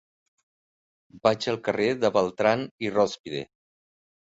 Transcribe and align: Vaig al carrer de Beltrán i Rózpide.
Vaig 1.29 1.47
al 1.53 1.61
carrer 1.69 1.93
de 2.07 2.13
Beltrán 2.19 2.67
i 2.89 2.95
Rózpide. 2.99 3.49